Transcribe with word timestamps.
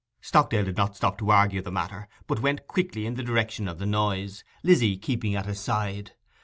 Stockdale 0.19 0.63
did 0.65 0.77
not 0.77 0.95
stop 0.95 1.19
to 1.19 1.29
argue 1.29 1.61
the 1.61 1.69
matter, 1.69 2.07
but 2.25 2.41
went 2.41 2.65
quickly 2.65 3.05
in 3.05 3.13
the 3.13 3.21
direction 3.23 3.67
of 3.67 3.77
the 3.77 3.85
noise, 3.85 4.43
Lizzy 4.63 4.97
keeping 4.97 5.35
at 5.35 5.45
his 5.45 5.59
side. 5.59 6.13